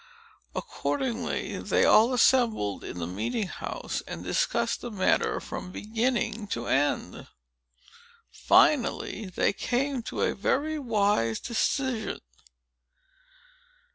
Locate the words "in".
2.83-2.97